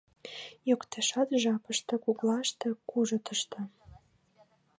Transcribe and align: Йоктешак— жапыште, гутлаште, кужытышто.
Йоктешак— 0.69 1.29
жапыште, 1.41 1.93
гутлаште, 2.03 2.67
кужытышто. 2.89 3.59